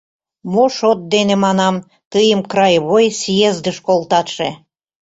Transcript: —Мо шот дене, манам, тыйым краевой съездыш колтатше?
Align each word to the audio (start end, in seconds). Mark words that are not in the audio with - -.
—Мо 0.51 0.65
шот 0.77 0.99
дене, 1.13 1.35
манам, 1.45 1.75
тыйым 2.11 2.41
краевой 2.51 3.05
съездыш 3.21 3.77
колтатше? 3.87 4.49